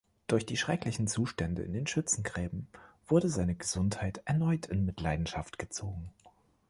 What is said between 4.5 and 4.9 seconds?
in